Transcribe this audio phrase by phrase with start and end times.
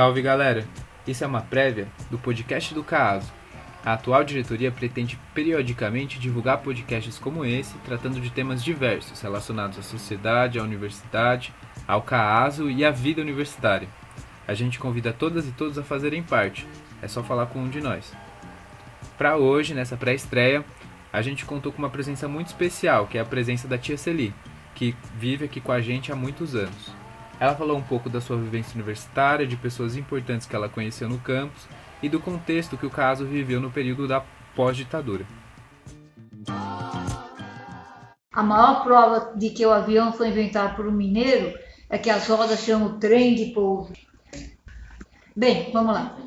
[0.00, 0.66] Salve galera!
[1.06, 3.30] Isso é uma prévia do podcast do Caso.
[3.84, 9.82] A atual diretoria pretende periodicamente divulgar podcasts como esse, tratando de temas diversos relacionados à
[9.82, 11.52] sociedade, à universidade,
[11.86, 13.88] ao CAASO e à vida universitária.
[14.48, 16.66] A gente convida todas e todos a fazerem parte,
[17.02, 18.10] é só falar com um de nós.
[19.18, 20.64] Para hoje, nessa pré-estreia,
[21.12, 24.32] a gente contou com uma presença muito especial, que é a presença da tia Celi,
[24.74, 26.99] que vive aqui com a gente há muitos anos.
[27.40, 31.16] Ela falou um pouco da sua vivência universitária, de pessoas importantes que ela conheceu no
[31.18, 31.66] campus
[32.02, 34.22] e do contexto que o caso viveu no período da
[34.54, 35.24] pós-ditadura.
[38.30, 41.58] A maior prova de que o avião foi inventado por um mineiro
[41.88, 43.94] é que as rodas chamam trem de pouso.
[45.34, 46.18] Bem, vamos lá.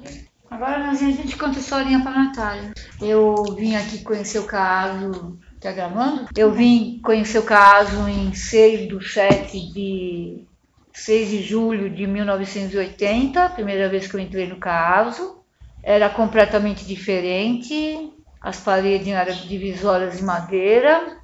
[0.49, 2.73] Agora a gente conta a historinha para a Natália.
[2.99, 5.37] Eu vim aqui conhecer o caso.
[5.61, 6.27] Tá gravando?
[6.35, 10.47] Eu vim conhecer o caso em 6 de 7 de
[10.93, 15.43] 6 de julho de 1980, primeira vez que eu entrei no caso.
[15.81, 21.17] Era completamente diferente, as paredes eram divisórias de madeira,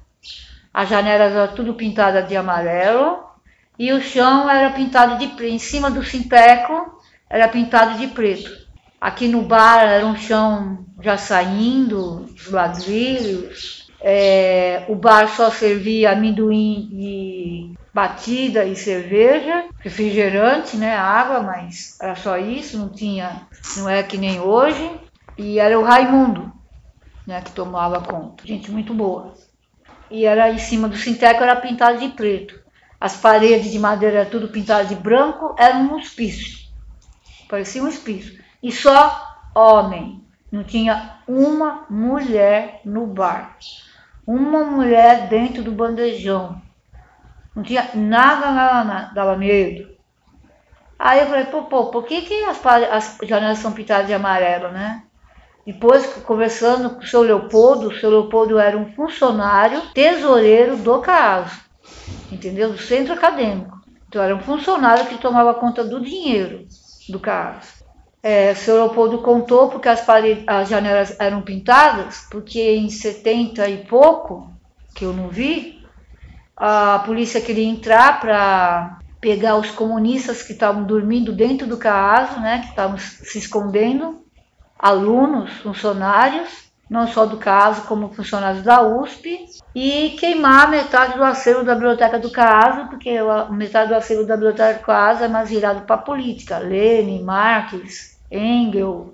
[0.74, 3.24] as janelas eram tudo pintadas de amarelo
[3.78, 5.54] e o chão era pintado de preto.
[5.54, 8.50] Em cima do sinteco era pintado de preto.
[9.00, 13.88] Aqui no bar era um chão já saindo, os ladrilhos.
[14.02, 22.14] É, o bar só servia amendoim e batida e cerveja, refrigerante, né, água, mas era
[22.14, 23.46] só isso, não tinha,
[23.76, 24.90] não é que nem hoje.
[25.36, 26.52] E era o Raimundo,
[27.26, 28.46] né, que tomava conta.
[28.46, 29.34] Gente muito boa.
[30.10, 32.58] E era em cima do sinteco era pintado de preto.
[33.00, 36.58] As paredes de madeira tudo pintado de branco, era um hospício.
[37.48, 38.38] Parecia um hospício.
[38.62, 40.24] E só homem.
[40.52, 43.56] Não tinha uma mulher no bar.
[44.26, 46.60] Uma mulher dentro do bandejão.
[47.54, 49.14] Não tinha nada, nada, nada.
[49.14, 49.90] Dava medo.
[50.98, 54.68] Aí eu falei, pô, pô, por que, que as, as janelas são pintadas de amarelo,
[54.68, 55.02] né?
[55.66, 61.60] Depois, conversando com o seu Leopoldo, o seu Leopoldo era um funcionário tesoureiro do CAASO,
[62.30, 62.70] entendeu?
[62.72, 63.80] Do centro acadêmico.
[64.08, 66.66] Então, era um funcionário que tomava conta do dinheiro
[67.08, 67.84] do CAASO.
[68.22, 70.04] É, o seu Leopoldo contou porque as,
[70.46, 74.52] as janelas eram pintadas, porque em 70 e pouco,
[74.94, 75.79] que eu não vi,
[76.62, 82.60] a polícia queria entrar para pegar os comunistas que estavam dormindo dentro do CAASO, né,
[82.60, 84.22] que estavam se escondendo,
[84.78, 91.64] alunos, funcionários, não só do CAASO, como funcionários da USP, e queimar metade do acervo
[91.64, 93.16] da biblioteca do CAASO, porque
[93.50, 98.18] metade do acervo da biblioteca do CAASO é mais virado para a política, Lenin, Marx,
[98.30, 99.08] Engels,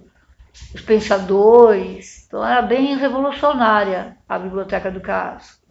[0.74, 2.24] os pensadores.
[2.26, 5.64] Então era bem revolucionária a biblioteca do CAASO.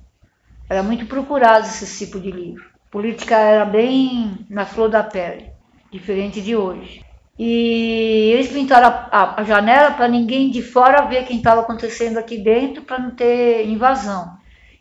[0.69, 2.65] Era muito procurado esse tipo de livro.
[2.89, 5.51] política era bem na flor da pele,
[5.91, 7.03] diferente de hoje.
[7.37, 12.37] E eles pintaram a, a, janela para ninguém de fora ver quem estava acontecendo aqui
[12.37, 14.37] dentro, para não ter invasão.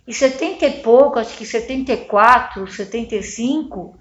[0.07, 3.97] Em 70 e pouco, acho que 74, 75,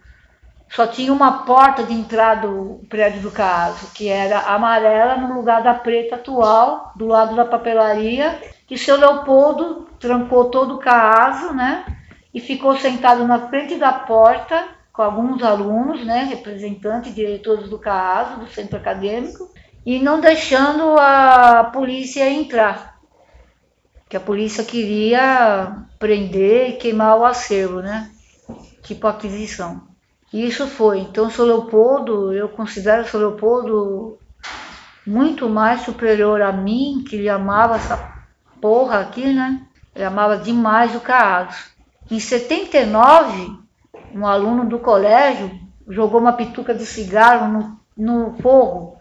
[0.70, 5.64] só tinha uma porta de entrada do prédio do caso, que era amarela no lugar
[5.64, 11.86] da preta atual, do lado da papelaria, que seu Leopoldo trancou todo o caso, né?
[12.34, 18.42] E ficou sentado na frente da porta com alguns alunos, né, representantes, diretores do CAASO,
[18.42, 19.50] do centro acadêmico,
[19.84, 23.00] e não deixando a polícia entrar,
[24.08, 28.12] que a polícia queria prender e queimar o acervo, né,
[28.84, 29.82] tipo aquisição.
[30.32, 31.00] Isso foi.
[31.00, 34.20] Então, o Leopoldo, eu considero o Leopoldo
[35.08, 38.14] muito mais superior a mim, que ele amava essa
[38.62, 39.66] porra aqui, né?
[39.96, 41.72] Ele amava demais o CAASO.
[42.10, 43.58] Em 79,
[44.14, 45.52] um aluno do colégio
[45.88, 48.98] jogou uma pituca de cigarro no, no forro.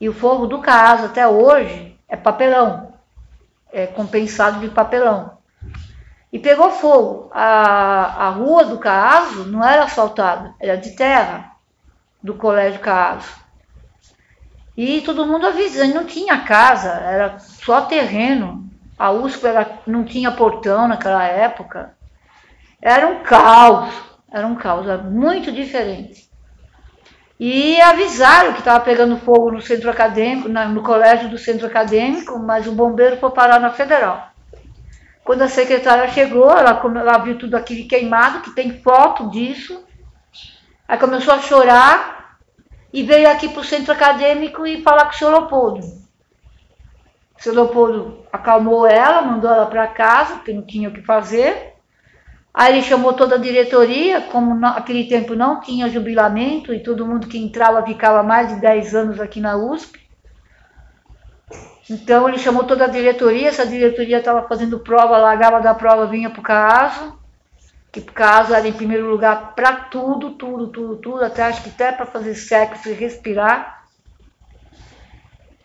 [0.00, 2.94] E o forro do caso até hoje é papelão,
[3.72, 5.38] é compensado de papelão.
[6.32, 7.30] E pegou fogo.
[7.32, 11.52] A, a rua do caso não era asfaltada, era de terra,
[12.22, 13.28] do colégio caso.
[14.76, 18.69] E todo mundo avisando, não tinha casa, era só terreno.
[19.00, 21.94] A USP era, não tinha portão naquela época.
[22.82, 23.90] Era um caos.
[24.30, 26.28] Era um caos, era muito diferente.
[27.38, 32.66] E avisaram que estava pegando fogo no centro acadêmico, no colégio do centro acadêmico, mas
[32.66, 34.32] o bombeiro foi parar na federal.
[35.24, 39.82] Quando a secretária chegou, ela, ela viu tudo aquilo queimado, que tem foto disso.
[40.86, 42.36] Aí começou a chorar
[42.92, 45.99] e veio aqui para o centro acadêmico e falar com o senhor Leopoldo.
[47.40, 51.74] Senhor Leopoldo acalmou ela, mandou ela para casa, porque não tinha o que fazer.
[52.52, 57.28] Aí ele chamou toda a diretoria, como naquele tempo não tinha jubilamento e todo mundo
[57.28, 59.98] que entrava ficava mais de 10 anos aqui na USP.
[61.88, 66.28] Então ele chamou toda a diretoria, essa diretoria estava fazendo prova, largava da prova, vinha
[66.28, 67.18] para o caso,
[67.90, 71.70] que o caso era em primeiro lugar para tudo, tudo, tudo, tudo, até acho que
[71.70, 73.79] até para fazer sexo e respirar.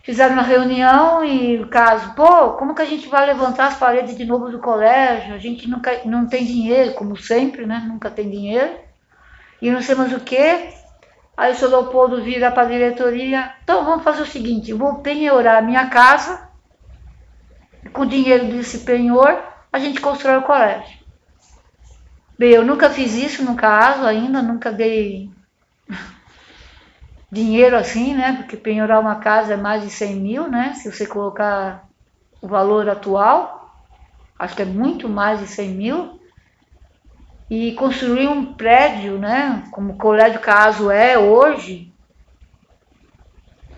[0.05, 4.15] Fizeram uma reunião e o caso, pô, como que a gente vai levantar as paredes
[4.15, 5.33] de novo do colégio?
[5.33, 7.83] A gente nunca não tem dinheiro, como sempre, né?
[7.87, 8.71] Nunca tem dinheiro.
[9.59, 10.69] E não sei mais o que.
[11.35, 15.57] Aí o seu Leopoldo vira para a diretoria, então vamos fazer o seguinte, vou penhorar
[15.57, 16.47] a minha casa,
[17.91, 19.43] com o dinheiro desse penhor,
[19.73, 20.97] a gente constrói o colégio.
[22.39, 25.29] Bem, eu nunca fiz isso no caso ainda, nunca dei
[27.31, 28.33] dinheiro assim, né?
[28.37, 30.73] Porque penhorar uma casa é mais de 100 mil, né?
[30.73, 31.87] Se você colocar
[32.41, 33.73] o valor atual,
[34.37, 36.19] acho que é muito mais de 100 mil
[37.49, 41.93] e construir um prédio, né, como o Colégio Caso é hoje.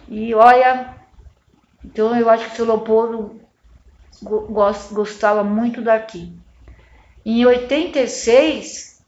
[0.08, 0.96] E olha,
[1.84, 3.42] então eu acho que o seu Leopoldo
[4.92, 6.34] gostava muito daqui.
[7.26, 9.04] Em 86,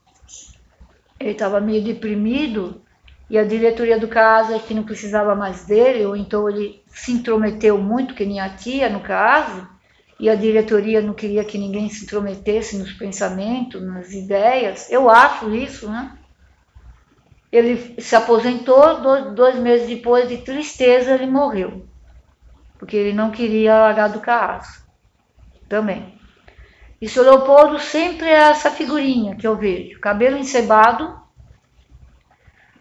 [1.20, 2.82] ele estava meio deprimido
[3.30, 7.78] e a diretoria do caso que não precisava mais dele, ou então ele se intrometeu
[7.78, 9.68] muito, que nem a tia no caso,
[10.20, 14.92] e a diretoria não queria que ninguém se intrometesse nos pensamentos, nas ideias.
[14.92, 16.18] Eu acho isso, né?
[17.52, 21.86] Ele se aposentou, dois, dois meses depois de tristeza ele morreu,
[22.78, 24.84] porque ele não queria largar do carrasco
[25.68, 26.18] também.
[27.02, 31.19] E o Leopoldo sempre é essa figurinha que eu vejo, cabelo encebado,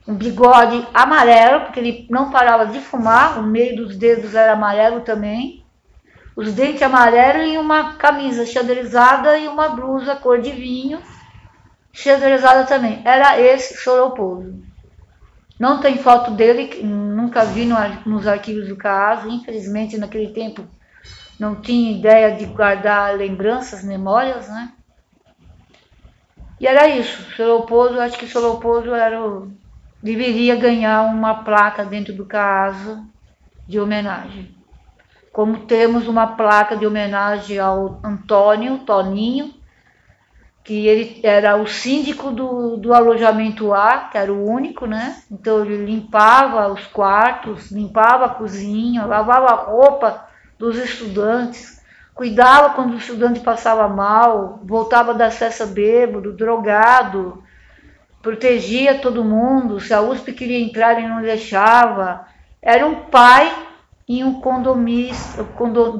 [0.08, 5.02] um bigode amarelo, porque ele não parava de fumar, o meio dos dedos era amarelo
[5.02, 5.62] também,
[6.34, 10.98] os dentes amarelos e uma camisa xadrezada e uma blusa cor de vinho,
[11.92, 13.02] xadrezada também.
[13.04, 14.62] Era esse Soropouso.
[15.60, 17.76] Não tem foto dele, nunca vi no,
[18.06, 20.64] nos arquivos do caso, infelizmente naquele tempo
[21.38, 24.72] não tinha ideia de guardar lembranças, memórias, né?
[26.58, 29.52] E era isso, Soropouso, acho que Soropouso era o,
[30.02, 33.04] deveria ganhar uma placa dentro do caso
[33.66, 34.58] de homenagem
[35.38, 39.54] como temos uma placa de homenagem ao Antônio Toninho,
[40.64, 45.22] que ele era o síndico do, do alojamento A, que era o único, né?
[45.30, 50.26] Então ele limpava os quartos, limpava a cozinha, lavava a roupa
[50.58, 51.80] dos estudantes,
[52.16, 57.44] cuidava quando o estudante passava mal, voltava da cesta bêbado, drogado,
[58.22, 62.26] protegia todo mundo, se a USP queria entrar ele não deixava.
[62.60, 63.66] Era um pai
[64.08, 65.14] e um condomínio,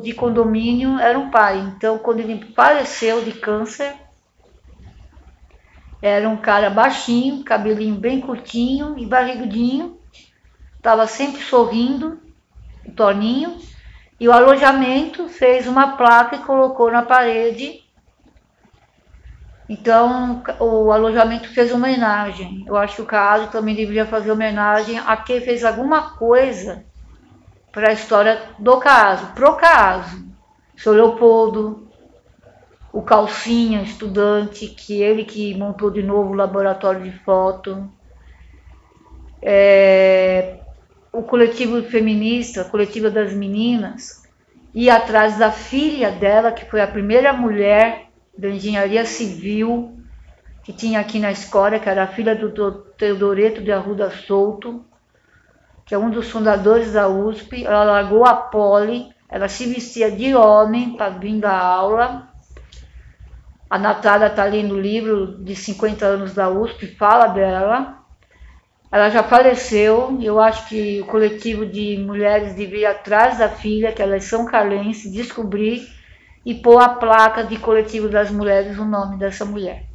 [0.02, 1.58] de condomínio era um pai.
[1.58, 3.94] Então, quando ele faleceu de câncer,
[6.00, 9.98] era um cara baixinho, cabelinho bem curtinho e barrigudinho,
[10.76, 12.20] estava sempre sorrindo,
[12.86, 13.58] o Toninho,
[14.18, 17.82] e o alojamento fez uma placa e colocou na parede.
[19.68, 22.64] Então, o alojamento fez homenagem.
[22.66, 26.84] Eu acho que o caso também deveria fazer homenagem a quem fez alguma coisa
[27.70, 30.26] para a história do caso, pro caso.
[30.74, 31.86] O seu Leopoldo,
[32.92, 37.90] o Calcinha, estudante, que ele que montou de novo o laboratório de foto,
[39.42, 40.60] é,
[41.12, 44.22] o coletivo feminista, a coletiva das meninas,
[44.72, 48.07] e atrás da filha dela, que foi a primeira mulher
[48.38, 49.98] da engenharia civil
[50.62, 54.84] que tinha aqui na escola, que era a filha do Teodoreto de Arruda Souto,
[55.84, 60.34] que é um dos fundadores da USP, ela largou a pole, ela se vestia de
[60.34, 62.28] homem para vir da aula.
[63.68, 68.04] A Natália está lendo o livro de 50 anos da USP, fala dela.
[68.92, 73.92] Ela já faleceu, eu acho que o coletivo de mulheres devia ir atrás da filha,
[73.92, 75.97] que elas são carlenses, descobrir
[76.44, 79.86] e pôr a placa de coletivo das mulheres o nome dessa mulher.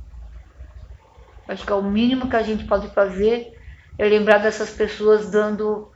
[1.48, 3.54] Acho que é o mínimo que a gente pode fazer
[3.98, 5.92] é lembrar dessas pessoas dando,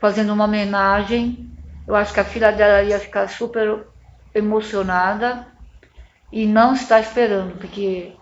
[0.00, 1.50] fazendo uma homenagem.
[1.86, 3.86] Eu acho que a filha dela ia ficar super
[4.34, 5.46] emocionada
[6.32, 8.12] e não está esperando, porque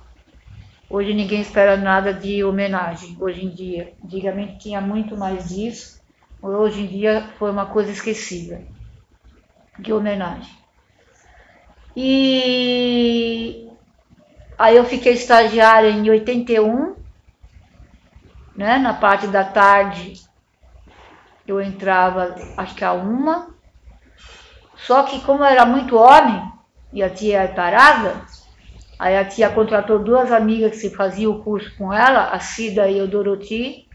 [0.89, 3.93] hoje ninguém espera nada de homenagem, hoje em dia.
[4.03, 6.01] Antigamente tinha muito mais disso,
[6.41, 8.63] hoje em dia foi uma coisa esquecida
[9.79, 10.57] de homenagem.
[12.01, 13.69] E
[14.57, 16.95] aí eu fiquei estagiária em 81
[18.57, 18.79] né?
[18.79, 20.21] Na parte da tarde
[21.45, 23.49] eu entrava, acho que a uma.
[24.77, 26.41] Só que como era muito homem
[26.93, 28.25] e a tia é parada,
[28.97, 33.01] Aí a tia contratou duas amigas que faziam o curso com ela, a Cida e
[33.01, 33.88] o Doroti.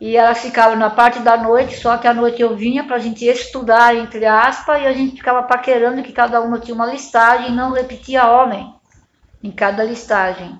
[0.00, 2.98] E elas ficavam na parte da noite, só que à noite eu vinha para a
[2.98, 7.50] gente estudar, entre aspas, e a gente ficava paquerando que cada uma tinha uma listagem
[7.50, 8.74] e não repetia homem
[9.42, 10.58] em cada listagem.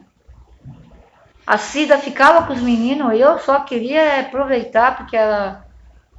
[1.46, 5.64] A Cida ficava com os meninos, eu só queria aproveitar, porque era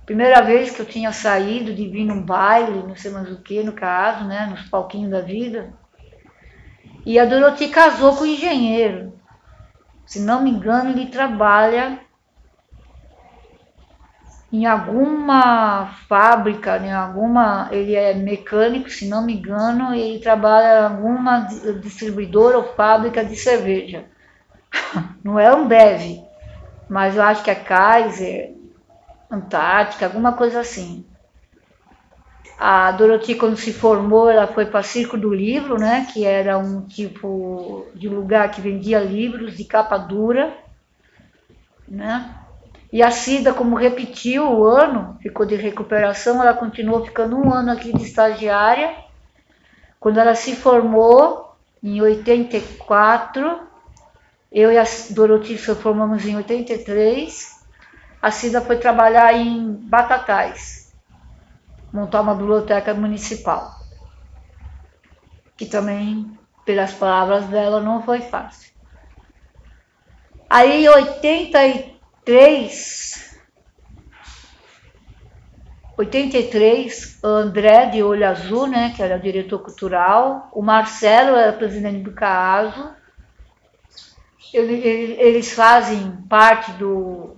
[0.01, 3.41] a primeira vez que eu tinha saído de vir num baile, não sei mais o
[3.41, 5.73] que, no caso, né, nos palquinhos da vida.
[7.03, 9.13] E a Dorothy casou com o engenheiro.
[10.05, 11.99] Se não me engano, ele trabalha
[14.55, 20.79] em alguma fábrica, em alguma, ele é mecânico, se não me engano, e ele trabalha
[20.79, 21.41] em alguma
[21.81, 24.05] distribuidora ou fábrica de cerveja.
[25.21, 26.23] Não é um Bev,
[26.87, 28.55] mas eu acho que é Kaiser,
[29.29, 31.05] Antártica, alguma coisa assim.
[32.57, 36.81] A Dorothy, quando se formou, ela foi para Circo do Livro, né, que era um
[36.81, 40.55] tipo de lugar que vendia livros de capa dura,
[41.85, 42.44] né?
[42.95, 47.73] E a Cida, como repetiu o ano, ficou de recuperação, ela continuou ficando um ano
[47.73, 48.95] aqui de estagiária.
[49.99, 53.67] Quando ela se formou, em 84,
[54.49, 57.65] eu e a Dorothy se formamos em 83,
[58.21, 60.93] a Cida foi trabalhar em Batatais,
[61.91, 63.75] montar uma biblioteca municipal,
[65.57, 66.31] que também,
[66.63, 68.71] pelas palavras dela, não foi fácil.
[70.49, 71.94] Aí, em 83,
[72.25, 73.37] 83,
[75.95, 81.53] 83, o André de Olho Azul, né, que era o diretor cultural, o Marcelo era
[81.53, 82.95] presidente do CAASO,
[84.51, 87.35] eles fazem parte do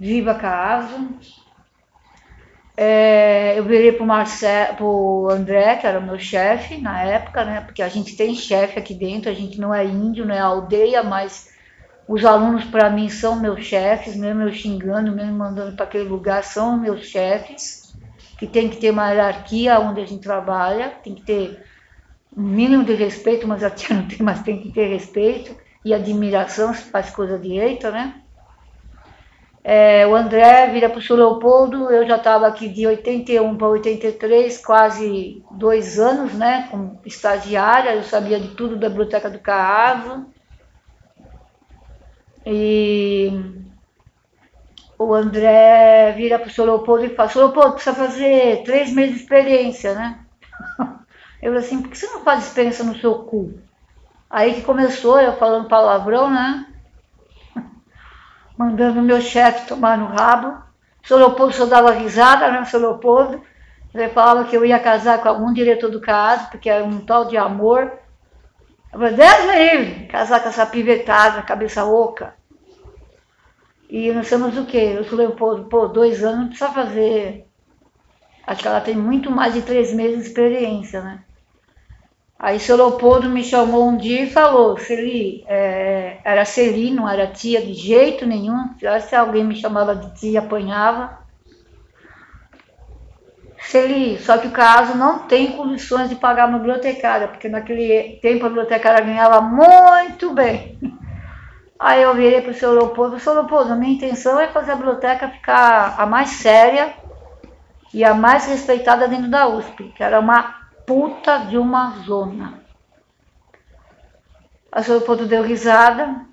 [0.00, 1.08] Viva CAASO.
[2.76, 4.04] É, eu virei para
[4.80, 8.92] o André, que era meu chefe na época, né, porque a gente tem chefe aqui
[8.92, 11.54] dentro, a gente não é índio, não é aldeia, mas
[12.08, 16.44] os alunos, para mim, são meus chefes, mesmo eu xingando, mesmo mandando para aquele lugar,
[16.44, 17.94] são meus chefes,
[18.38, 21.64] que tem que ter uma hierarquia onde a gente trabalha, tem que ter
[22.36, 26.74] um mínimo de respeito, mas aqui não tem, mas tem que ter respeito e admiração
[26.74, 28.14] se faz coisa direita, né?
[29.68, 31.14] É, o André vira para o Sr.
[31.14, 37.96] Leopoldo, eu já estava aqui de 81 para 83, quase dois anos, né, como estagiária,
[37.96, 40.26] eu sabia de tudo da Biblioteca do Carravo,
[42.46, 43.32] e
[44.96, 49.16] o André vira para o senhor Leopoldo e fala, senhor Leopoldo, precisa fazer três meses
[49.16, 50.20] de experiência, né?
[51.42, 53.58] Eu falei assim, por que você não faz experiência no seu cu?
[54.30, 56.66] Aí que começou, eu falando palavrão, né?
[58.58, 60.58] Mandando o meu chefe tomar no rabo.
[61.04, 63.42] O senhor Leopoldo só dava risada, né, o senhor Leopoldo?
[63.94, 67.26] Ele falava que eu ia casar com algum diretor do caso, porque era um tal
[67.26, 67.92] de amor.
[68.96, 72.34] Falei, Deus me livre, casar com essa pivetada, cabeça oca.
[73.90, 74.94] E nós temos o quê?
[74.96, 77.46] Eu falei, pô, pô, dois anos não precisa fazer.
[78.46, 81.22] Acho que ela tem muito mais de três meses de experiência, né?
[82.38, 87.26] Aí seu Leopoldo me chamou um dia e falou, Celi, é, era Celi, não era
[87.26, 88.74] tia de jeito nenhum.
[88.78, 91.25] Se alguém me chamava de tia, apanhava.
[93.66, 98.46] Celi, só que o caso não tem condições de pagar uma bibliotecária, porque naquele tempo
[98.46, 100.78] a bibliotecária ganhava muito bem.
[101.78, 104.76] Aí eu virei para o seu Leopoldo, seu Leopoldo, a minha intenção é fazer a
[104.76, 106.94] biblioteca ficar a mais séria
[107.92, 110.54] e a mais respeitada dentro da USP, que era uma
[110.86, 112.62] puta de uma zona.
[114.70, 116.24] A seu Leopoldo deu risada,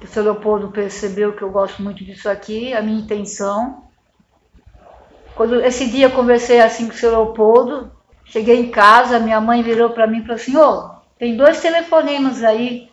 [0.00, 3.81] o seu Leopoldo percebeu que eu gosto muito disso aqui, a minha intenção
[5.42, 7.90] quando esse dia conversei assim com o seu Leopoldo,
[8.26, 12.44] cheguei em casa, minha mãe virou para mim e falou assim: Ô, tem dois telefonemas
[12.44, 12.88] aí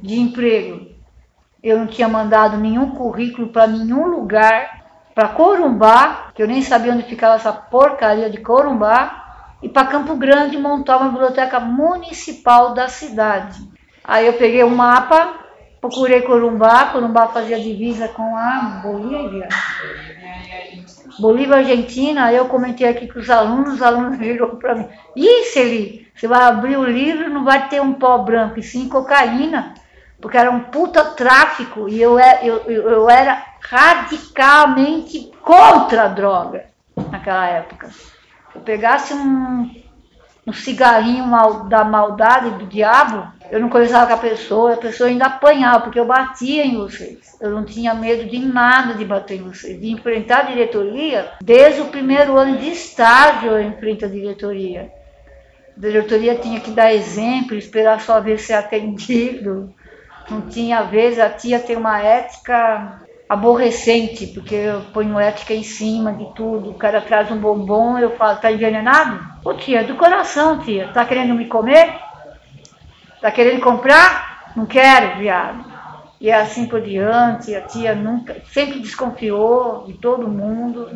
[0.00, 0.86] de emprego.
[1.62, 4.82] Eu não tinha mandado nenhum currículo para nenhum lugar,
[5.14, 10.16] para Corumbá, que eu nem sabia onde ficava essa porcaria de Corumbá, e para Campo
[10.16, 13.60] Grande montar uma biblioteca municipal da cidade.
[14.02, 15.34] Aí eu peguei um mapa,
[15.88, 19.48] procurei Corumbá, Corumbá fazia divisa com a Bolívia.
[21.18, 26.08] Bolívia, Argentina, eu comentei aqui com os alunos, os alunos viram para mim, ih, Celi,
[26.14, 29.74] você vai abrir o livro não vai ter um pó branco, e sim cocaína,
[30.20, 36.08] porque era um puta tráfico, e eu, é, eu, eu, eu era radicalmente contra a
[36.08, 36.64] droga
[37.10, 37.88] naquela época.
[37.88, 39.70] Se eu pegasse um,
[40.46, 45.08] um cigarrinho mal, da maldade do diabo, eu não conversava com a pessoa, a pessoa
[45.08, 47.36] ainda apanhava, porque eu batia em vocês.
[47.40, 51.32] Eu não tinha medo de nada de bater em vocês, de enfrentar a diretoria.
[51.42, 54.90] Desde o primeiro ano de estágio eu enfrento a diretoria.
[55.76, 59.74] A diretoria tinha que dar exemplo, esperar só ver ser atendido.
[60.30, 66.12] Não tinha vez, a tia tem uma ética aborrecente, porque eu ponho ética em cima
[66.12, 66.70] de tudo.
[66.70, 69.20] O cara traz um bombom, eu falo, tá envenenado?
[69.44, 72.03] Ô tia, do coração, tia, tá querendo me comer?
[73.24, 74.52] Tá querendo comprar?
[74.54, 75.64] Não quero, viado.
[76.20, 80.90] E assim por diante, a tia nunca, sempre desconfiou de todo mundo.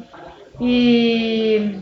[0.61, 1.81] E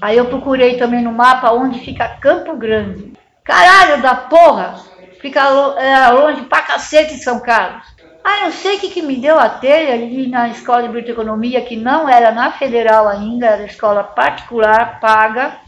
[0.00, 3.12] aí eu procurei também no mapa onde fica Campo Grande.
[3.44, 4.74] Caralho da porra!
[5.20, 5.42] Fica
[5.78, 7.86] é, longe pra cacete São Carlos.
[8.24, 11.76] Ah, eu sei que, que me deu a telha ali na escola de biblioteconomia, que
[11.76, 15.58] não era na federal ainda, era escola particular, paga,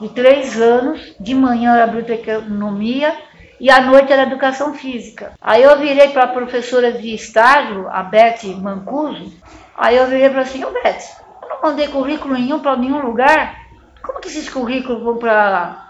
[0.00, 1.14] de três anos.
[1.20, 3.28] De manhã era biblioteconomia
[3.60, 5.32] e à noite era educação física.
[5.40, 9.32] Aí eu virei para a professora de estágio, a Beth Mancuso,
[9.76, 11.02] aí eu virei para assim, ô Beth,
[11.42, 13.56] eu não mandei currículo nenhum para nenhum lugar,
[14.02, 15.86] como que esses currículos vão para...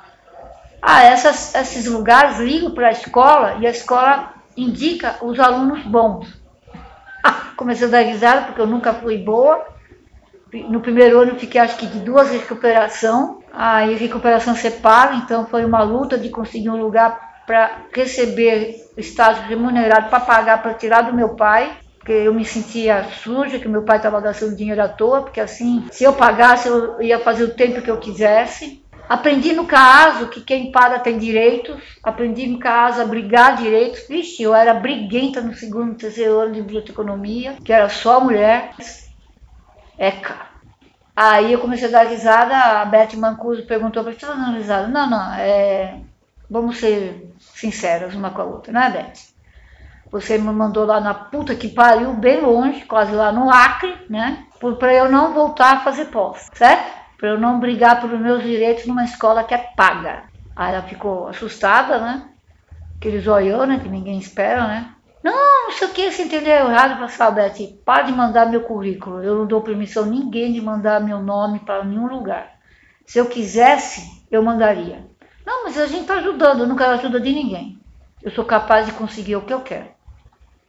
[0.81, 6.29] Ah, essas, esses lugares ligam para a escola e a escola indica os alunos bons.
[7.57, 9.67] Comecei a dar risada porque eu nunca fui boa.
[10.69, 15.65] No primeiro ano eu fiquei acho que de duas recuperação, aí recuperação separa, então foi
[15.65, 21.15] uma luta de conseguir um lugar para receber estágio remunerado para pagar para tirar do
[21.15, 25.23] meu pai, porque eu me sentia suja, que meu pai estava gastando dinheiro à toa,
[25.23, 28.85] porque assim, se eu pagasse, eu ia fazer o tempo que eu quisesse.
[29.09, 34.07] Aprendi no caso que quem paga tem direitos, aprendi no caso a brigar direitos.
[34.07, 38.75] Vixe, eu era briguenta no segundo, terceiro ano de biblioteconomia, que era só mulher.
[39.97, 40.49] É, cara.
[41.17, 44.59] Aí eu comecei a dar risada, a Beth Mancuso perguntou para mim, você tá dando
[44.59, 44.87] risada?
[44.87, 46.01] Não, não, é,
[46.51, 49.39] Vamos ser sinceras uma com a outra, né, Beth?
[50.11, 54.47] Você me mandou lá na puta que pariu, bem longe, quase lá no Acre, né?
[54.79, 56.97] Para eu não voltar a fazer pós, certo?
[57.19, 60.25] Para eu não brigar pelos meus direitos numa escola que é paga.
[60.57, 62.29] Aí ela ficou assustada, né?
[62.97, 63.79] Aquele zoião, né?
[63.79, 64.95] Que ninguém espera, né?
[65.23, 67.79] Não, não sei o que, você entendeu errado, para Beth.
[67.85, 69.23] Para de mandar meu currículo.
[69.23, 72.59] Eu não dou permissão a ninguém de mandar meu nome para nenhum lugar.
[73.05, 75.07] Se eu quisesse, eu mandaria.
[75.49, 77.81] Não, mas a gente está ajudando, eu não quero ajuda de ninguém.
[78.23, 79.89] Eu sou capaz de conseguir o que eu quero.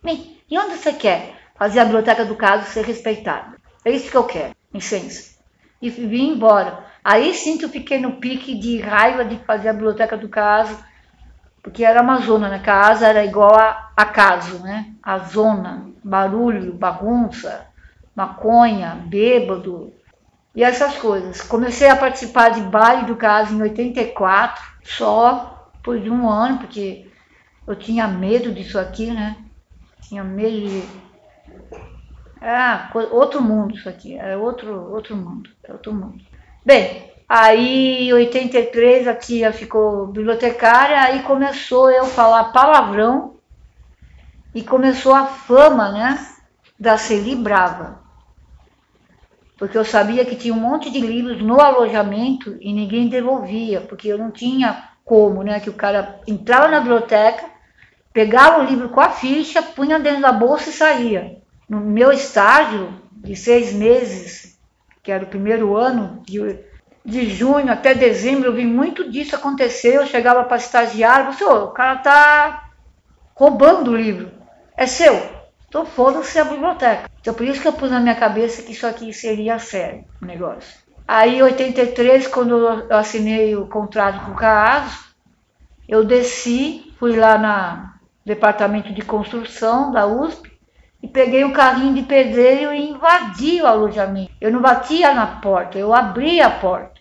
[0.01, 3.57] Bem, e onde você quer fazer a biblioteca do caso ser respeitada?
[3.83, 5.37] É isso que eu quero, licença.
[5.81, 6.85] E vim embora.
[7.03, 10.81] Aí sim eu fiquei no pique de raiva de fazer a biblioteca do caso,
[11.61, 12.59] porque era uma zona, né?
[12.59, 14.93] Casa era igual a, a caso, né?
[15.03, 17.65] A zona, barulho, bagunça,
[18.15, 19.91] maconha, bêbado,
[20.59, 21.41] e essas coisas.
[21.41, 27.09] Comecei a participar de baile do caso em 84, só por um ano, porque
[27.65, 29.37] eu tinha medo disso aqui, né?
[30.01, 30.83] Tinha medo de.
[32.41, 36.21] Ah, outro mundo isso aqui, é outro, outro mundo, é outro mundo.
[36.65, 43.35] Bem, aí em 83 a tia ficou bibliotecária, aí começou eu falar palavrão
[44.53, 46.19] e começou a fama, né,
[46.77, 47.98] da Celi Brava
[49.59, 54.07] porque eu sabia que tinha um monte de livros no alojamento e ninguém devolvia, porque
[54.07, 55.59] eu não tinha como, né?
[55.59, 57.45] Que o cara entrava na biblioteca,
[58.13, 61.41] pegava o livro com a ficha, punha dentro da bolsa e saía.
[61.67, 64.57] No meu estágio de seis meses,
[65.03, 66.57] que era o primeiro ano, de,
[67.03, 69.95] de junho até dezembro, eu vi muito disso acontecer.
[69.95, 72.69] Eu chegava para estagiar, você, o cara tá
[73.35, 74.31] roubando o livro.
[74.77, 75.38] É seu.
[75.69, 77.09] Então foda-se a biblioteca.
[77.21, 80.25] Então por isso que eu pus na minha cabeça que isso aqui seria sério, o
[80.25, 80.79] negócio.
[81.07, 85.09] Aí em 83, quando eu assinei o contrato com o CAAS,
[85.87, 87.89] eu desci, fui lá no
[88.25, 90.51] departamento de construção da USP
[91.01, 94.31] e peguei um carrinho de pedreiro e invadi o alojamento.
[94.41, 96.99] Eu não batia na porta, eu abria a porta.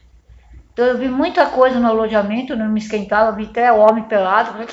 [0.72, 4.64] Então eu vi muita coisa no alojamento, não me esquentava, vi até homem pelado,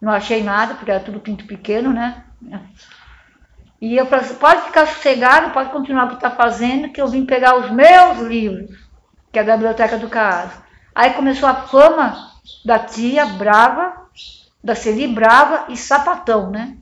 [0.00, 2.22] não achei nada, porque era tudo pinto pequeno, né?
[3.80, 7.06] E eu falei assim, pode ficar sossegado, pode continuar o que está fazendo, que eu
[7.06, 8.76] vim pegar os meus livros,
[9.32, 10.52] que é da biblioteca do Caso.
[10.94, 12.32] Aí começou a fama
[12.64, 14.08] da tia brava,
[14.62, 16.76] da Celi brava e sapatão, né?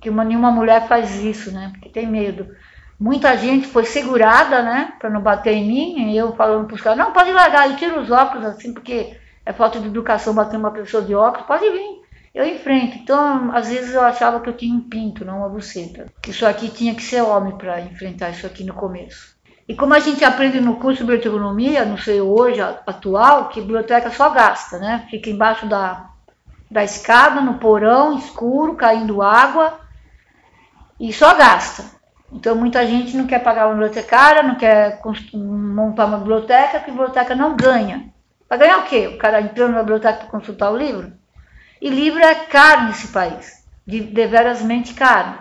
[0.00, 1.70] Que uma, nenhuma mulher faz isso, né?
[1.72, 2.54] Porque tem medo.
[3.00, 4.92] Muita gente foi segurada, né?
[5.00, 7.76] Para não bater em mim, e eu falando para os caras, não, pode largar, eu
[7.76, 11.68] tiro os óculos assim, porque é falta de educação bater uma pessoa de óculos, pode
[11.68, 11.97] vir
[12.34, 12.98] eu enfrento.
[12.98, 16.06] Então, às vezes eu achava que eu tinha um pinto, não uma buceta.
[16.26, 19.36] Isso aqui tinha que ser homem para enfrentar isso aqui no começo.
[19.68, 24.10] E como a gente aprende no curso de biblioteconomia, não sei hoje, atual, que biblioteca
[24.10, 25.06] só gasta, né?
[25.10, 26.08] Fica embaixo da,
[26.70, 29.78] da escada, no porão, escuro, caindo água,
[30.98, 31.84] e só gasta.
[32.32, 35.00] Então muita gente não quer pagar uma bibliotecária, não quer
[35.34, 38.10] montar uma biblioteca, porque a biblioteca não ganha.
[38.48, 39.06] Vai ganhar o quê?
[39.08, 41.12] O cara entrando na biblioteca para consultar o livro?
[41.80, 45.38] E livro é caro nesse país, de, deverasmente caro,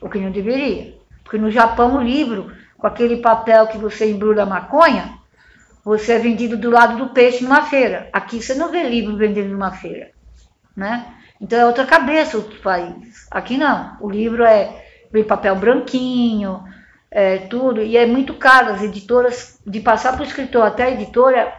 [0.00, 0.94] o que não deveria.
[1.22, 5.18] Porque no Japão o livro, com aquele papel que você embrulha maconha,
[5.84, 8.08] você é vendido do lado do peixe numa feira.
[8.12, 10.10] Aqui você não vê livro vendendo numa feira,
[10.74, 11.06] né?
[11.40, 13.26] Então é outra cabeça outro país.
[13.30, 13.96] Aqui não.
[14.00, 16.64] O livro é em papel branquinho,
[17.10, 18.72] é, tudo, e é muito caro.
[18.72, 21.52] As editoras, de passar para o escritor até a editora,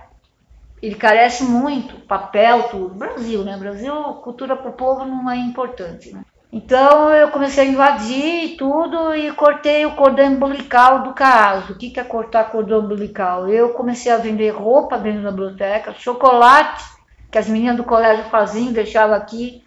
[0.81, 2.95] ele carece muito, papel, tudo.
[2.95, 3.57] Brasil, né?
[3.57, 6.21] Brasil, cultura para o povo não é importante, né?
[6.51, 11.73] Então eu comecei a invadir tudo e cortei o cordão umbilical do caso.
[11.73, 13.49] O que é cortar cordão umbilical?
[13.49, 16.95] Eu comecei a vender roupa dentro da biblioteca, chocolate
[17.29, 19.61] que as meninas do colégio faziam, deixavam aqui.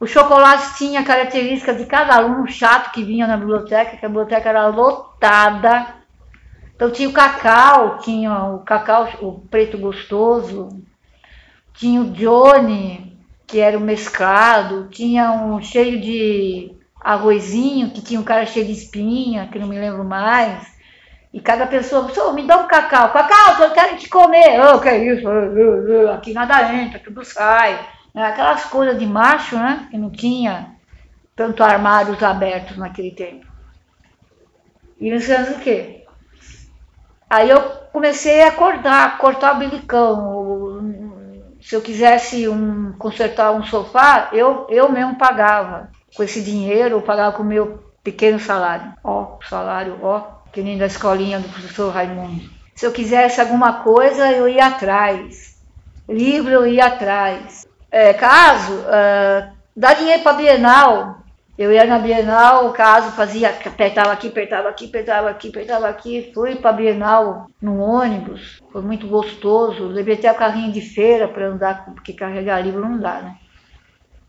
[0.00, 4.08] O chocolate tinha a característica de cada aluno chato que vinha na biblioteca, que a
[4.08, 5.88] biblioteca era lotada.
[6.74, 10.68] Então tinha o cacau, tinha o cacau, o preto gostoso,
[11.74, 18.24] tinha o Johnny, que era o mesclado, tinha um cheio de arrozinho, que tinha um
[18.24, 20.72] cara cheio de espinha, que não me lembro mais.
[21.32, 24.60] E cada pessoa, oh, me dá um cacau, cacau, eu quero te comer.
[24.60, 25.26] Oh, que é isso?
[26.12, 27.78] Aqui nada entra, tudo sai.
[28.14, 29.88] É aquelas coisas de macho, né?
[29.90, 30.76] Que não tinha
[31.34, 33.46] tanto armários abertos naquele tempo.
[35.00, 36.01] E nos anos o quê?
[37.32, 40.92] Aí eu comecei a cortar, cortar o bilicão.
[41.62, 45.88] Se eu quisesse um, consertar um sofá, eu, eu mesmo pagava.
[46.14, 48.92] Com esse dinheiro, eu pagava com o meu pequeno salário.
[49.02, 52.50] Ó, salário, ó, que nem da escolinha do professor Raimundo.
[52.74, 55.56] Se eu quisesse alguma coisa, eu ia atrás.
[56.06, 61.21] Livro, eu ia atrás é, caso, uh, dá dinheiro para Bienal.
[61.56, 66.30] Eu ia na Bienal, o caso fazia, apertava aqui, apertava aqui, apertava aqui, apertava aqui.
[66.32, 69.86] Fui para Bienal no ônibus, foi muito gostoso.
[69.86, 73.36] Levei até o carrinho de feira para andar, porque carregar livro não dá, né?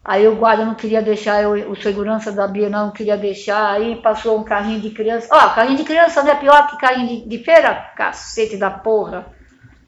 [0.04, 3.96] Aí o guarda não queria deixar, eu, o segurança da Bienal não queria deixar, aí
[4.02, 5.30] passou um carrinho de criança.
[5.32, 7.74] Ó, oh, carrinho de criança não é pior que carrinho de, de feira?
[7.96, 9.28] Cacete da porra.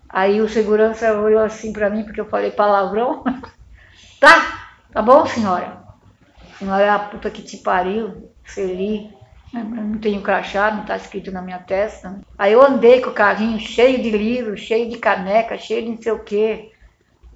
[0.08, 3.24] Aí o segurança olhou assim para mim, porque eu falei palavrão.
[4.18, 4.70] Tá?
[4.94, 5.85] Tá bom, senhora?
[6.58, 9.14] Senhora é a puta que te pariu, Celi.
[9.54, 12.20] Não tenho crachá, não tá escrito na minha testa.
[12.38, 16.02] Aí eu andei com o carrinho cheio de livros, cheio de caneca, cheio de não
[16.02, 16.72] sei o quê.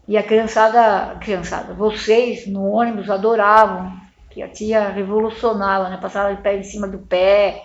[0.08, 3.94] E a criançada, criançada, vocês no ônibus adoravam,
[4.30, 5.98] que a tia revolucionava, né?
[6.02, 7.64] Passava de pé em cima do pé.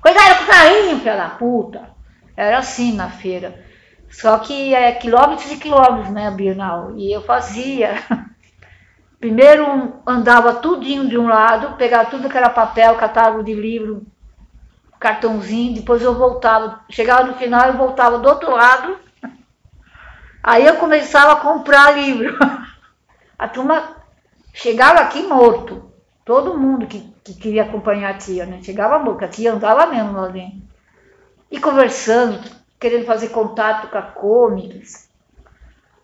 [0.00, 1.90] Cuidado com o carrinho, filha da puta.
[2.36, 3.62] Era assim na feira.
[4.10, 6.96] Só que é quilômetros e quilômetros, né, Bienal.
[6.96, 7.94] E eu fazia.
[9.22, 14.04] Primeiro andava tudinho de um lado, pegava tudo que era papel, catálogo de livro,
[14.98, 18.98] cartãozinho, depois eu voltava, chegava no final e voltava do outro lado.
[20.42, 22.36] Aí eu começava a comprar livro.
[23.38, 23.94] A turma
[24.52, 25.92] chegava aqui morto.
[26.24, 28.60] Todo mundo que, que queria acompanhar a tia, né?
[28.60, 30.62] Chegava morto, a tia andava mesmo lá dentro.
[31.48, 32.40] E conversando,
[32.78, 35.08] querendo fazer contato com a Comics,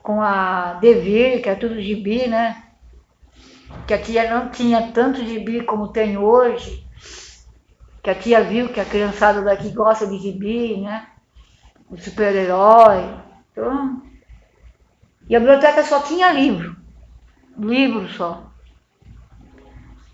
[0.04, 2.67] com a Devir, que é tudo gibi, né?
[3.86, 6.86] Que a tia não tinha tanto gibi como tem hoje,
[8.02, 11.06] que a tia viu que a criançada daqui gosta de gibi, né?
[11.90, 13.04] O super-herói.
[13.52, 14.02] Então,
[15.28, 16.76] e a biblioteca só tinha livro,
[17.58, 18.50] livro só.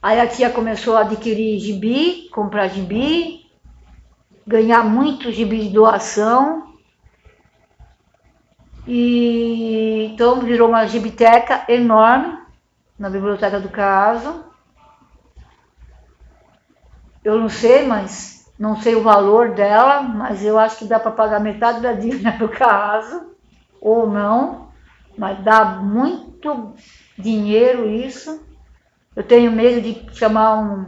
[0.03, 3.47] Aí a tia começou a adquirir gibi, comprar gibi,
[4.47, 6.75] ganhar muito gibi de doação.
[8.87, 12.44] E então virou uma gibiteca enorme
[12.99, 14.45] na biblioteca do caso.
[17.25, 21.11] Eu não sei, mas não sei o valor dela, mas eu acho que dá para
[21.11, 23.35] pagar metade da dívida do caso,
[23.81, 24.69] ou não,
[25.17, 26.75] mas dá muito
[27.19, 28.45] dinheiro isso.
[29.17, 30.87] Eu tenho medo de chamar um,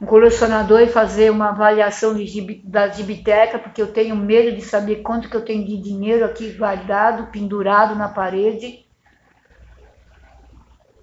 [0.00, 4.96] um colecionador e fazer uma avaliação de, da gibiteca, porque eu tenho medo de saber
[4.96, 8.83] quanto que eu tenho de dinheiro aqui guardado, pendurado na parede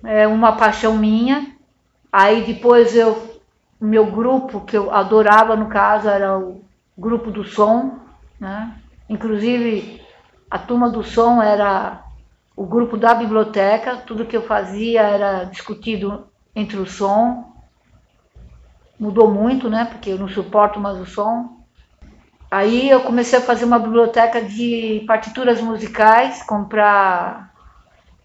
[0.03, 1.55] é uma paixão minha.
[2.11, 3.39] Aí depois eu,
[3.79, 6.63] meu grupo, que eu adorava no caso, era o
[6.97, 7.99] grupo do som,
[8.39, 8.75] né?
[9.09, 10.01] Inclusive
[10.49, 12.03] a turma do som era
[12.55, 17.53] o grupo da biblioteca, tudo que eu fazia era discutido entre o som.
[18.99, 19.85] Mudou muito, né?
[19.85, 21.61] Porque eu não suporto mais o som.
[22.51, 27.50] Aí eu comecei a fazer uma biblioteca de partituras musicais, comprar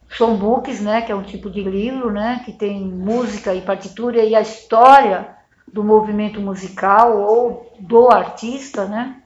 [0.09, 4.35] songbooks, né, que é um tipo de livro, né, que tem música e partitura e
[4.35, 5.29] a história
[5.67, 9.17] do movimento musical ou do artista, né?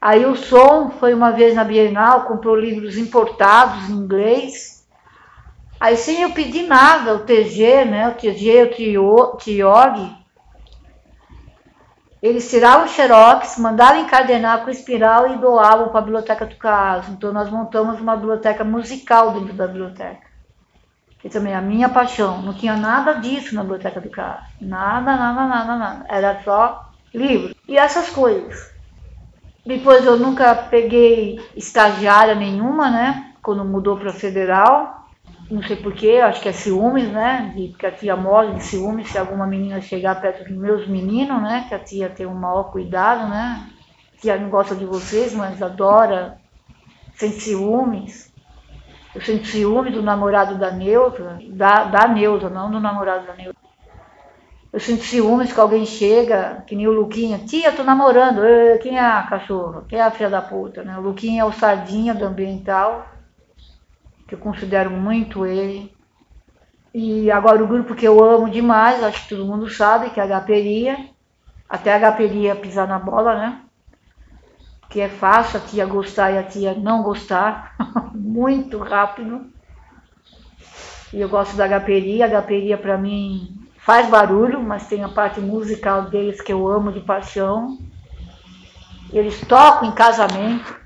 [0.00, 4.86] Aí o som foi uma vez na Bienal, comprou livros importados em inglês.
[5.78, 10.21] Aí sem eu pedir nada, o TG, né, o TG, o Tiog,
[12.22, 17.10] eles tiravam xerox, mandavam encadenar com espiral e doavam para a biblioteca do caso.
[17.10, 20.30] Então nós montamos uma biblioteca musical dentro da biblioteca.
[21.18, 22.40] Que também é a minha paixão.
[22.40, 24.44] Não tinha nada disso na biblioteca do caso.
[24.60, 26.06] Nada, nada, nada, nada.
[26.08, 27.56] Era só livro.
[27.66, 28.70] E essas coisas.
[29.66, 33.32] Depois eu nunca peguei estagiária nenhuma, né?
[33.42, 35.01] Quando mudou para federal
[35.52, 37.52] não sei porquê, acho que é ciúmes, né?
[37.54, 41.42] De, porque a tia morre de ciúmes se alguma menina chegar perto dos meus meninos,
[41.42, 41.66] né?
[41.68, 43.68] Que a tia tem um maior cuidado, né?
[44.16, 46.38] A tia não gosta de vocês, mas adora,
[47.16, 48.32] sente ciúmes.
[49.14, 53.58] Eu sinto ciúme do namorado da Neuza, da, da Neuza, não do namorado da Neuza.
[54.72, 58.40] Eu sinto ciúmes que alguém chega, que nem o Luquinha, tia, tô namorando,
[58.80, 59.84] quem é a cachorra?
[59.86, 60.96] Quem é a filha da puta, né?
[60.96, 63.11] O Luquinha é o sardinha do ambiental
[64.32, 65.94] que eu considero muito ele.
[66.94, 70.22] E agora o grupo que eu amo demais, acho que todo mundo sabe, que é
[70.22, 70.96] a Gaperia.
[71.68, 73.60] Até a Gaperia pisar na bola, né?
[74.88, 77.76] Que é fácil a tia gostar e a tia não gostar.
[78.14, 79.52] muito rápido.
[81.12, 82.24] E eu gosto da Gaperia.
[82.24, 86.90] A Gaperia para mim faz barulho, mas tem a parte musical deles que eu amo
[86.90, 87.76] de paixão.
[89.12, 90.81] Eles tocam em casamento.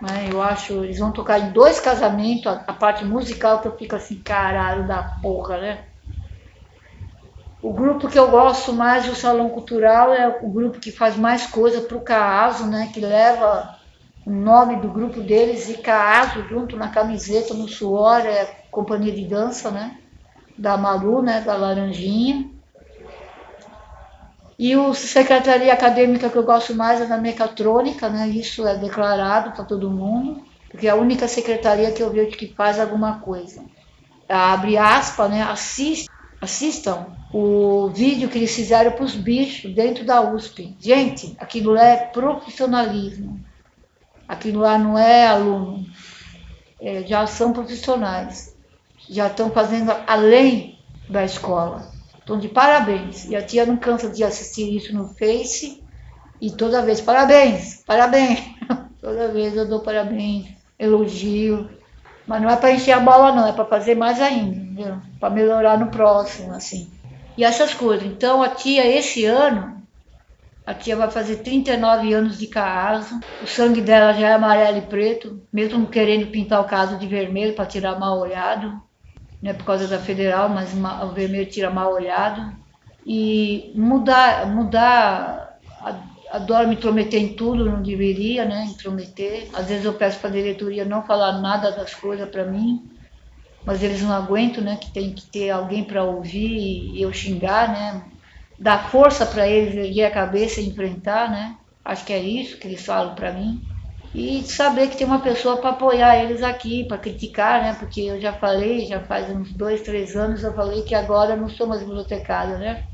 [0.00, 0.28] Né?
[0.30, 3.96] Eu acho, eles vão tocar em dois casamentos, a, a parte musical que eu fico
[3.96, 5.84] assim, caralho da porra, né?
[7.60, 11.46] O grupo que eu gosto mais do Salão Cultural é o grupo que faz mais
[11.46, 12.90] coisa para o Caaso, né?
[12.94, 13.76] Que leva
[14.24, 19.26] o nome do grupo deles e Caaso junto na camiseta, no suor, é companhia de
[19.26, 19.98] dança, né?
[20.56, 21.40] Da Malu, né?
[21.40, 22.57] Da Laranjinha.
[24.58, 28.26] E o secretaria acadêmica que eu gosto mais é da mecatrônica, né?
[28.26, 32.52] Isso é declarado para todo mundo, porque é a única secretaria que eu vejo que
[32.54, 33.64] faz alguma coisa.
[34.28, 35.42] Abre aspas, né?
[35.42, 36.08] Assist,
[36.40, 40.76] assistam o vídeo que eles fizeram para os bichos dentro da USP.
[40.80, 43.40] Gente, aquilo lá é profissionalismo.
[44.26, 45.86] Aquilo lá não é aluno.
[46.80, 48.56] É, já são profissionais.
[49.08, 51.96] Já estão fazendo além da escola.
[52.28, 53.24] Então, de parabéns.
[53.24, 55.82] E a tia não cansa de assistir isso no Face.
[56.38, 58.40] E toda vez, parabéns, parabéns.
[59.00, 60.46] toda vez eu dou parabéns,
[60.78, 61.70] elogio.
[62.26, 65.00] Mas não é para encher a bola, não, é para fazer mais ainda?
[65.18, 66.92] Para melhorar no próximo, assim.
[67.34, 68.06] E essas coisas.
[68.06, 69.82] Então, a tia, esse ano,
[70.66, 73.18] a tia vai fazer 39 anos de caso.
[73.42, 77.54] O sangue dela já é amarelo e preto, mesmo querendo pintar o caso de vermelho
[77.54, 78.86] para tirar mal olhado
[79.42, 82.40] né, por causa da federal, mas o vermelho tira mal olhado.
[83.04, 85.58] E mudar, mudar,
[86.30, 89.48] adoro me intrometer em tudo, não deveria, né, intrometer.
[89.54, 92.80] Às vezes eu peço para a diretoria não falar nada das coisas para mim,
[93.64, 96.48] mas eles não aguentam, né, que tem que ter alguém para ouvir
[96.96, 98.04] e eu xingar, né,
[98.58, 101.56] dar força para eles erguer a cabeça e enfrentar, né.
[101.84, 103.62] Acho que é isso que eles falam para mim
[104.14, 107.76] e saber que tem uma pessoa para apoiar eles aqui, para criticar, né?
[107.78, 111.48] Porque eu já falei, já faz uns dois, três anos, eu falei que agora não
[111.48, 112.84] sou mais bibliotecária, né?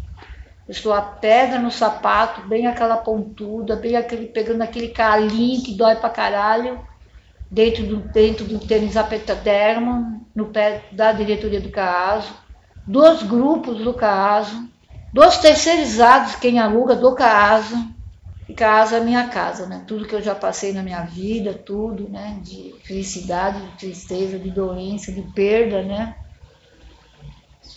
[0.67, 5.75] Eu sou a pedra no sapato, bem aquela pontuda, bem aquele, pegando aquele calinho que
[5.75, 6.81] dói pra caralho,
[7.51, 12.35] dentro do, dentro do tênis apetadermo, no pé da diretoria do CAASO,
[12.87, 14.69] dos grupos do CAASO,
[15.13, 17.77] dos terceirizados, quem aluga do CAASO,
[18.53, 19.85] casa é minha casa, né?
[19.87, 22.39] Tudo que eu já passei na minha vida, tudo, né?
[22.43, 26.15] De felicidade, de tristeza, de doença, de perda, né?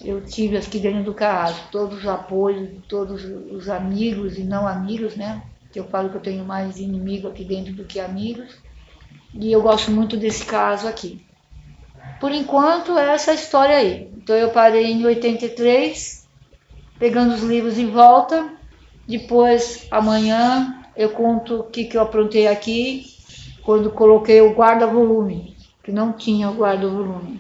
[0.04, 5.16] Eu tive aqui dentro do caso todos os apoios todos os amigos e não amigos,
[5.16, 5.42] né?
[5.74, 8.56] Eu falo que eu tenho mais inimigo aqui dentro do que amigos.
[9.34, 11.22] E eu gosto muito desse caso aqui.
[12.20, 14.10] Por enquanto, é essa história aí.
[14.18, 16.28] Então, eu parei em 83,
[16.98, 18.57] pegando os livros em volta,
[19.08, 23.06] depois, amanhã, eu conto o que, que eu aprontei aqui
[23.64, 27.40] quando coloquei o guarda-volume, que não tinha o guarda-volume.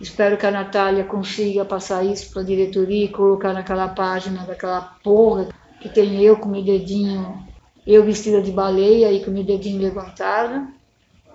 [0.00, 4.80] Espero que a Natália consiga passar isso para a diretoria e colocar naquela página daquela
[5.04, 5.48] porra
[5.80, 7.44] que tem eu com meu dedinho,
[7.86, 10.68] eu vestida de baleia e com meu dedinho levantado,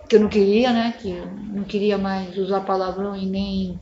[0.07, 0.93] que eu não queria, né?
[0.99, 3.79] Que eu não queria mais usar palavrão e nem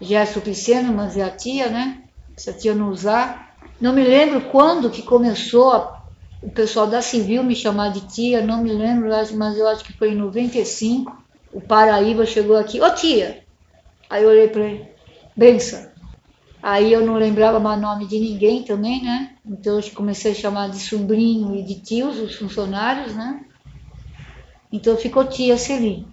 [0.00, 2.02] gesto obsceno, mas é a tia, né?
[2.36, 3.45] Se a tia não usar,
[3.80, 6.02] não me lembro quando que começou a,
[6.42, 9.92] o pessoal da Civil me chamar de tia, não me lembro, mas eu acho que
[9.92, 11.12] foi em 95.
[11.52, 13.44] O Paraíba chegou aqui, ô tia!
[14.10, 14.88] Aí eu olhei para ele,
[15.36, 15.90] benção.
[16.62, 19.36] Aí eu não lembrava mais nome de ninguém também, né?
[19.46, 23.40] Então eu comecei a chamar de sobrinho e de tios os funcionários, né?
[24.72, 26.06] Então ficou tia Celi.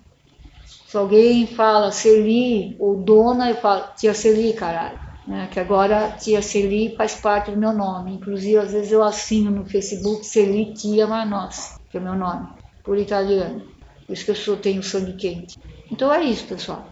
[0.87, 5.02] Se alguém fala Celi ou dona, eu falo tia Celi, caralho.
[5.27, 5.47] Né?
[5.51, 8.13] Que agora tia Celi faz parte do meu nome.
[8.13, 12.47] Inclusive, às vezes eu assino no Facebook Celi Tia Manossa, que é meu nome,
[12.83, 13.61] por italiano.
[14.05, 15.57] Por isso que eu sou, tenho sangue quente.
[15.91, 16.89] Então é isso, pessoal.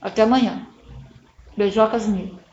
[0.00, 0.66] Até amanhã.
[1.56, 2.45] Beijocas mil.